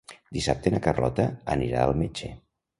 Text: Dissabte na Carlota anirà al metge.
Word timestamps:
Dissabte 0.37 0.71
na 0.77 0.79
Carlota 0.87 1.27
anirà 1.59 1.87
al 1.87 1.97
metge. 2.03 2.35